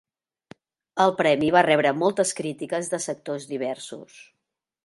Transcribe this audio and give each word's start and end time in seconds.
El 1.05 1.13
premi 1.19 1.51
va 1.57 1.63
rebre 1.69 1.93
moltes 2.05 2.33
crítiques 2.39 2.93
de 2.95 3.03
sectors 3.07 3.49
diversos. 3.55 4.21